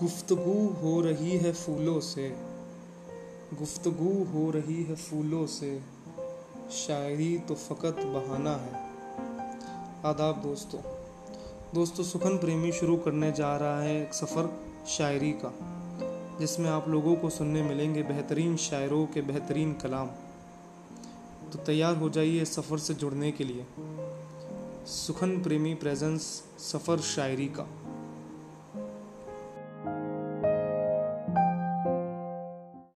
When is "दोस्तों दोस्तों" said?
10.42-12.04